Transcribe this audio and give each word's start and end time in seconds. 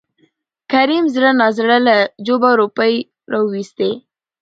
کريم 0.71 1.05
زړه 1.15 1.31
نازړه 1.41 1.77
له 1.87 1.95
جوبه 2.25 2.49
روپۍ 2.59 2.93
راوېستې. 3.31 3.89